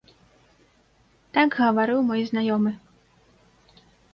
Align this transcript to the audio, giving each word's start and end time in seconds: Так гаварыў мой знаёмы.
Так 1.37 1.49
гаварыў 1.59 1.99
мой 2.09 2.21
знаёмы. 2.33 2.71